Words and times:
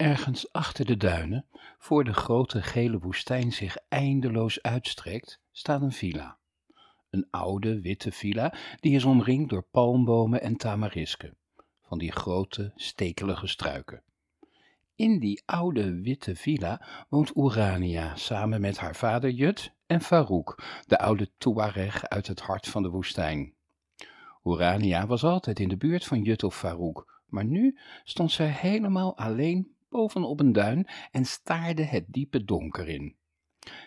Ergens 0.00 0.52
achter 0.52 0.84
de 0.84 0.96
duinen, 0.96 1.46
voor 1.78 2.04
de 2.04 2.12
grote 2.12 2.62
gele 2.62 2.98
woestijn 2.98 3.52
zich 3.52 3.76
eindeloos 3.88 4.62
uitstrekt, 4.62 5.40
staat 5.50 5.82
een 5.82 5.92
villa. 5.92 6.38
Een 7.10 7.26
oude 7.30 7.80
witte 7.80 8.12
villa 8.12 8.54
die 8.80 8.94
is 8.94 9.04
omringd 9.04 9.50
door 9.50 9.62
palmbomen 9.62 10.42
en 10.42 10.56
tamarisken, 10.56 11.36
van 11.82 11.98
die 11.98 12.12
grote 12.12 12.72
stekelige 12.76 13.46
struiken. 13.46 14.02
In 14.94 15.18
die 15.18 15.42
oude 15.44 16.00
witte 16.00 16.36
villa 16.36 16.86
woont 17.08 17.36
Urania 17.36 18.16
samen 18.16 18.60
met 18.60 18.78
haar 18.78 18.96
vader 18.96 19.30
Jut 19.30 19.74
en 19.86 20.00
Farouk, 20.00 20.82
de 20.86 20.98
oude 20.98 21.30
Tuareg 21.38 22.08
uit 22.08 22.26
het 22.26 22.40
hart 22.40 22.68
van 22.68 22.82
de 22.82 22.88
woestijn. 22.88 23.54
Urania 24.44 25.06
was 25.06 25.24
altijd 25.24 25.60
in 25.60 25.68
de 25.68 25.76
buurt 25.76 26.04
van 26.04 26.22
Jut 26.22 26.42
of 26.42 26.56
Farouk, 26.56 27.22
maar 27.26 27.44
nu 27.44 27.78
stond 28.04 28.32
zij 28.32 28.48
helemaal 28.48 29.16
alleen 29.16 29.78
bovenop 29.90 30.40
een 30.40 30.52
duin 30.52 30.86
en 31.10 31.24
staarde 31.24 31.82
het 31.82 32.04
diepe 32.08 32.44
donker 32.44 32.88
in. 32.88 33.16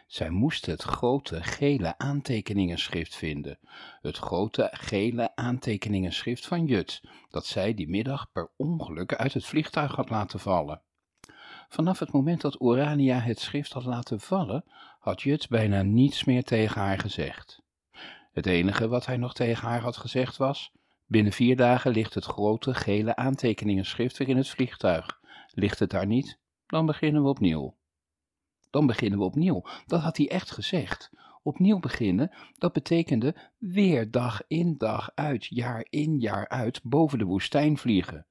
Zij 0.07 0.29
moest 0.29 0.65
het 0.65 0.81
grote 0.81 1.43
gele 1.43 1.97
aantekeningenschrift 1.97 3.15
vinden, 3.15 3.59
het 4.01 4.17
grote 4.17 4.69
gele 4.71 5.35
aantekeningenschrift 5.35 6.47
van 6.47 6.65
Jut, 6.65 7.01
dat 7.29 7.45
zij 7.45 7.73
die 7.73 7.89
middag 7.89 8.31
per 8.31 8.51
ongeluk 8.57 9.15
uit 9.15 9.33
het 9.33 9.45
vliegtuig 9.45 9.95
had 9.95 10.09
laten 10.09 10.39
vallen. 10.39 10.81
Vanaf 11.69 11.99
het 11.99 12.11
moment 12.11 12.41
dat 12.41 12.61
Urania 12.61 13.19
het 13.19 13.39
schrift 13.39 13.73
had 13.73 13.85
laten 13.85 14.19
vallen, 14.19 14.63
had 14.99 15.21
Jut 15.21 15.49
bijna 15.49 15.81
niets 15.81 16.23
meer 16.23 16.43
tegen 16.43 16.81
haar 16.81 16.99
gezegd. 16.99 17.61
Het 18.31 18.45
enige 18.45 18.87
wat 18.87 19.05
hij 19.05 19.17
nog 19.17 19.33
tegen 19.33 19.67
haar 19.67 19.81
had 19.81 19.97
gezegd 19.97 20.37
was: 20.37 20.71
Binnen 21.05 21.33
vier 21.33 21.55
dagen 21.55 21.91
ligt 21.91 22.13
het 22.13 22.25
grote 22.25 22.73
gele 22.73 23.15
aantekeningenschrift 23.15 24.17
weer 24.17 24.29
in 24.29 24.37
het 24.37 24.49
vliegtuig. 24.49 25.21
Ligt 25.55 25.79
het 25.79 25.89
daar 25.89 26.07
niet, 26.07 26.39
dan 26.65 26.85
beginnen 26.85 27.23
we 27.23 27.29
opnieuw. 27.29 27.75
Dan 28.69 28.85
beginnen 28.85 29.19
we 29.19 29.25
opnieuw. 29.25 29.63
Dat 29.85 30.01
had 30.01 30.17
hij 30.17 30.29
echt 30.29 30.51
gezegd. 30.51 31.11
Opnieuw 31.43 31.79
beginnen, 31.79 32.31
dat 32.57 32.73
betekende 32.73 33.35
weer 33.57 34.11
dag 34.11 34.41
in 34.47 34.77
dag 34.77 35.11
uit, 35.15 35.45
jaar 35.45 35.85
in 35.89 36.19
jaar 36.19 36.47
uit, 36.47 36.79
boven 36.83 37.17
de 37.17 37.25
woestijn 37.25 37.77
vliegen. 37.77 38.25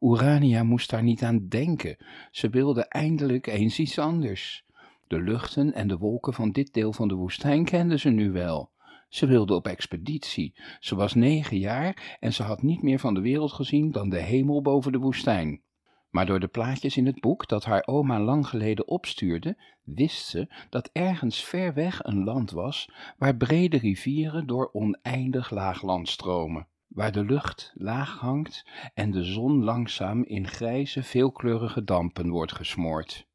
Urania 0.00 0.62
moest 0.62 0.90
daar 0.90 1.02
niet 1.02 1.22
aan 1.22 1.48
denken. 1.48 1.96
Ze 2.30 2.48
wilde 2.48 2.82
eindelijk 2.84 3.46
eens 3.46 3.78
iets 3.78 3.98
anders. 3.98 4.64
De 5.06 5.20
luchten 5.20 5.74
en 5.74 5.88
de 5.88 5.96
wolken 5.96 6.34
van 6.34 6.50
dit 6.50 6.72
deel 6.72 6.92
van 6.92 7.08
de 7.08 7.14
woestijn 7.14 7.64
kende 7.64 7.98
ze 7.98 8.08
nu 8.08 8.30
wel. 8.30 8.70
Ze 9.08 9.26
wilde 9.26 9.54
op 9.54 9.66
expeditie. 9.66 10.54
Ze 10.80 10.94
was 10.94 11.14
negen 11.14 11.58
jaar 11.58 12.16
en 12.20 12.32
ze 12.32 12.42
had 12.42 12.62
niet 12.62 12.82
meer 12.82 12.98
van 12.98 13.14
de 13.14 13.20
wereld 13.20 13.52
gezien 13.52 13.90
dan 13.90 14.08
de 14.08 14.20
hemel 14.20 14.62
boven 14.62 14.92
de 14.92 14.98
woestijn. 14.98 15.62
Maar 16.10 16.26
door 16.26 16.40
de 16.40 16.48
plaatjes 16.48 16.96
in 16.96 17.06
het 17.06 17.20
boek 17.20 17.48
dat 17.48 17.64
haar 17.64 17.86
oma 17.86 18.20
lang 18.20 18.46
geleden 18.46 18.88
opstuurde, 18.88 19.56
wist 19.82 20.26
ze 20.26 20.48
dat 20.70 20.90
ergens 20.92 21.44
ver 21.44 21.74
weg 21.74 22.04
een 22.04 22.24
land 22.24 22.50
was 22.50 22.90
waar 23.16 23.36
brede 23.36 23.78
rivieren 23.78 24.46
door 24.46 24.70
oneindig 24.72 25.50
laagland 25.50 26.08
stromen, 26.08 26.66
waar 26.86 27.12
de 27.12 27.24
lucht 27.24 27.72
laag 27.74 28.18
hangt 28.18 28.66
en 28.94 29.10
de 29.10 29.24
zon 29.24 29.64
langzaam 29.64 30.24
in 30.24 30.48
grijze, 30.48 31.02
veelkleurige 31.02 31.84
dampen 31.84 32.28
wordt 32.28 32.52
gesmoord. 32.52 33.26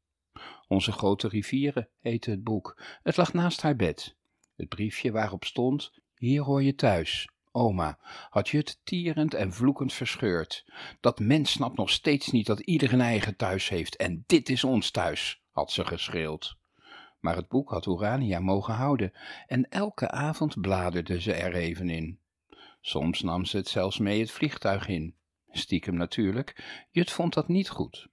Onze 0.68 0.92
grote 0.92 1.28
rivieren 1.28 1.88
heette 2.00 2.30
het 2.30 2.44
boek. 2.44 2.82
Het 3.02 3.16
lag 3.16 3.32
naast 3.32 3.62
haar 3.62 3.76
bed. 3.76 4.16
Het 4.56 4.68
briefje 4.68 5.12
waarop 5.12 5.44
stond: 5.44 5.92
Hier 6.14 6.42
hoor 6.42 6.62
je 6.62 6.74
thuis, 6.74 7.28
Oma, 7.56 7.98
had 8.30 8.48
je 8.48 8.56
het 8.56 8.80
tierend 8.84 9.34
en 9.34 9.52
vloekend 9.52 9.92
verscheurd. 9.92 10.64
Dat 11.00 11.20
mens 11.20 11.50
snapt 11.50 11.76
nog 11.76 11.90
steeds 11.90 12.30
niet 12.30 12.46
dat 12.46 12.60
ieder 12.60 12.92
een 12.92 13.00
eigen 13.00 13.36
thuis 13.36 13.68
heeft 13.68 13.96
en 13.96 14.24
dit 14.26 14.48
is 14.48 14.64
ons 14.64 14.90
thuis, 14.90 15.42
had 15.50 15.72
ze 15.72 15.84
geschreeuwd. 15.84 16.56
Maar 17.20 17.36
het 17.36 17.48
boek 17.48 17.70
had 17.70 17.86
Urania 17.86 18.40
mogen 18.40 18.74
houden 18.74 19.12
en 19.46 19.68
elke 19.68 20.10
avond 20.10 20.60
bladerde 20.60 21.20
ze 21.20 21.32
er 21.32 21.54
even 21.54 21.88
in. 21.88 22.18
Soms 22.80 23.22
nam 23.22 23.44
ze 23.44 23.56
het 23.56 23.68
zelfs 23.68 23.98
mee 23.98 24.20
het 24.20 24.30
vliegtuig 24.30 24.88
in. 24.88 25.16
Stiekem 25.50 25.94
natuurlijk, 25.94 26.82
Jut 26.90 27.10
vond 27.10 27.34
dat 27.34 27.48
niet 27.48 27.68
goed. 27.68 28.08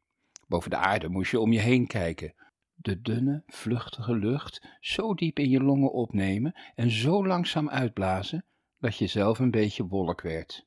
Boven 0.47 0.69
de 0.69 0.77
aarde 0.77 1.09
moest 1.09 1.31
je 1.31 1.39
om 1.39 1.53
je 1.53 1.59
heen 1.59 1.87
kijken. 1.87 2.33
De 2.75 3.01
dunne, 3.01 3.43
vluchtige 3.47 4.15
lucht 4.15 4.77
zo 4.79 5.13
diep 5.13 5.39
in 5.39 5.49
je 5.49 5.63
longen 5.63 5.91
opnemen 5.91 6.55
en 6.75 6.91
zo 6.91 7.27
langzaam 7.27 7.69
uitblazen 7.69 8.45
dat 8.81 8.97
je 8.97 9.07
zelf 9.07 9.39
een 9.39 9.51
beetje 9.51 9.87
wolk 9.87 10.21
werd. 10.21 10.65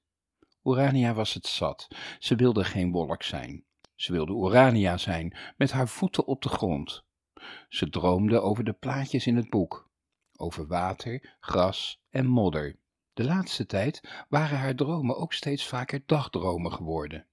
Urania 0.63 1.15
was 1.15 1.35
het 1.35 1.47
zat. 1.47 1.89
Ze 2.19 2.35
wilde 2.35 2.65
geen 2.65 2.93
wolk 2.93 3.23
zijn. 3.23 3.65
Ze 3.95 4.13
wilde 4.13 4.33
Urania 4.33 4.97
zijn, 4.97 5.37
met 5.57 5.73
haar 5.73 5.89
voeten 5.89 6.27
op 6.27 6.43
de 6.43 6.49
grond. 6.49 7.05
Ze 7.69 7.89
droomde 7.89 8.41
over 8.41 8.65
de 8.65 8.73
plaatjes 8.73 9.27
in 9.27 9.37
het 9.37 9.51
boek, 9.51 9.91
over 10.37 10.67
water, 10.67 11.37
gras 11.41 12.03
en 12.11 12.27
modder. 12.27 12.79
De 13.13 13.25
laatste 13.25 13.67
tijd 13.67 14.25
waren 14.29 14.59
haar 14.59 14.75
dromen 14.75 15.17
ook 15.17 15.33
steeds 15.33 15.67
vaker 15.67 16.03
dagdromen 16.07 16.73
geworden. 16.73 17.27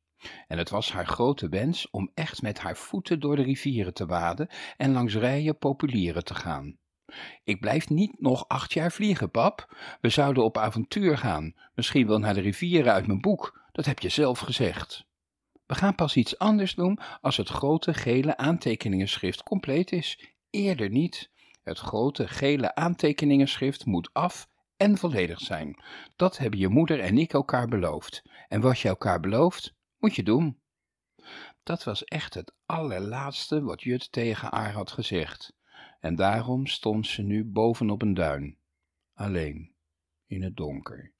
En 0.48 0.58
het 0.58 0.70
was 0.70 0.92
haar 0.92 1.08
grote 1.08 1.50
wens 1.50 1.90
om 1.90 2.12
echt 2.14 2.42
met 2.42 2.60
haar 2.60 2.78
voeten 2.78 3.20
door 3.20 3.36
de 3.36 3.42
rivieren 3.42 3.94
te 3.94 4.06
waden 4.06 4.50
en 4.78 4.92
langs 4.92 5.16
rijen 5.16 5.58
populieren 5.58 6.24
te 6.24 6.36
gaan. 6.36 6.78
Ik 7.44 7.60
blijf 7.60 7.90
niet 7.90 8.22
nog 8.22 8.48
acht 8.48 8.74
jaar 8.74 8.92
vliegen, 8.92 9.32
pap. 9.32 9.76
We 10.02 10.10
zouden 10.10 10.44
op 10.44 10.58
avontuur 10.58 11.18
gaan, 11.18 11.56
misschien 11.74 12.08
wel 12.08 12.20
naar 12.20 12.34
de 12.34 12.42
rivieren 12.42 12.94
uit 12.94 13.08
mijn 13.08 13.22
boek, 13.22 13.62
dat 13.72 13.86
heb 13.86 14.00
je 14.00 14.10
zelf 14.10 14.40
gezegd. 14.40 15.06
We 15.66 15.76
gaan 15.76 15.96
pas 15.96 16.16
iets 16.16 16.38
anders 16.38 16.76
doen 16.76 17.00
als 17.22 17.38
het 17.38 17.50
grote 17.50 17.94
gele 17.94 18.38
aantekeningenschrift 18.38 19.44
compleet 19.44 19.92
is. 19.92 20.34
Eerder 20.50 20.90
niet. 20.90 21.32
Het 21.64 21.80
grote 21.80 22.28
gele 22.28 22.76
aantekeningenschrift 22.76 23.86
moet 23.86 24.10
af 24.14 24.48
en 24.78 24.98
volledig 24.98 25.40
zijn. 25.40 25.84
Dat 26.16 26.38
hebben 26.38 26.60
je 26.60 26.68
moeder 26.68 27.00
en 27.00 27.18
ik 27.18 27.34
elkaar 27.34 27.68
beloofd. 27.68 28.22
En 28.48 28.62
wat 28.62 28.80
je 28.80 28.88
elkaar 28.88 29.20
belooft, 29.20 29.74
moet 29.98 30.16
je 30.16 30.24
doen. 30.24 30.60
Dat 31.64 31.84
was 31.84 32.04
echt 32.04 32.34
het 32.34 32.54
allerlaatste 32.66 33.62
wat 33.62 33.82
Jut 33.82 34.12
tegen 34.12 34.48
haar 34.52 34.72
had 34.72 34.92
gezegd 34.92 35.54
en 36.02 36.16
daarom 36.16 36.68
stond 36.68 37.08
ze 37.08 37.22
nu 37.22 37.46
bovenop 37.46 38.02
een 38.02 38.14
duin, 38.14 38.58
alleen, 39.14 39.72
in 40.26 40.44
het 40.44 40.56
donker. 40.56 41.14